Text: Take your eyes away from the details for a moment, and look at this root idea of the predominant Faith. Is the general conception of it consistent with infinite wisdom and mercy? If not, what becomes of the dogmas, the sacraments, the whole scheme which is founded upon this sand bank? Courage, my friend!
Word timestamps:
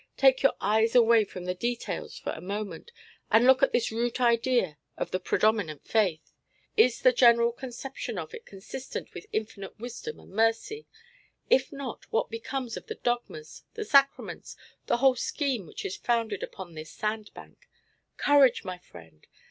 Take 0.17 0.41
your 0.41 0.55
eyes 0.59 0.95
away 0.95 1.25
from 1.25 1.45
the 1.45 1.53
details 1.53 2.17
for 2.17 2.31
a 2.31 2.41
moment, 2.41 2.91
and 3.29 3.45
look 3.45 3.61
at 3.61 3.71
this 3.71 3.91
root 3.91 4.19
idea 4.19 4.79
of 4.97 5.11
the 5.11 5.19
predominant 5.19 5.87
Faith. 5.87 6.33
Is 6.75 7.01
the 7.01 7.13
general 7.13 7.51
conception 7.51 8.17
of 8.17 8.33
it 8.33 8.43
consistent 8.43 9.13
with 9.13 9.27
infinite 9.31 9.77
wisdom 9.77 10.19
and 10.19 10.31
mercy? 10.31 10.87
If 11.51 11.71
not, 11.71 12.11
what 12.11 12.31
becomes 12.31 12.75
of 12.75 12.87
the 12.87 12.95
dogmas, 12.95 13.63
the 13.75 13.85
sacraments, 13.85 14.57
the 14.87 14.97
whole 14.97 15.15
scheme 15.17 15.67
which 15.67 15.85
is 15.85 15.97
founded 15.97 16.41
upon 16.41 16.73
this 16.73 16.89
sand 16.89 17.29
bank? 17.35 17.69
Courage, 18.17 18.63
my 18.63 18.79
friend! 18.79 19.27